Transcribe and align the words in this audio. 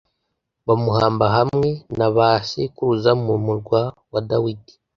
bamuhamba 0.67 1.25
hamwe 1.35 1.69
na 1.97 2.09
ba 2.15 2.29
sekuruza 2.49 3.11
mu 3.23 3.35
Murwa 3.45 3.81
wa 4.11 4.21
Dawidi 4.29 4.73